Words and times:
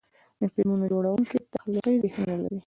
د 0.39 0.41
فلمونو 0.53 0.85
جوړونکي 0.91 1.37
تخلیقي 1.53 1.93
ذهنونه 2.03 2.35
لري. 2.41 2.57